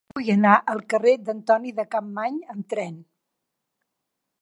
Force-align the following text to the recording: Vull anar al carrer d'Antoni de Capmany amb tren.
Vull 0.17 0.29
anar 0.35 0.53
al 0.73 0.81
carrer 0.93 1.13
d'Antoni 1.27 1.75
de 1.81 1.87
Capmany 1.93 2.43
amb 2.55 2.75
tren. 2.75 2.99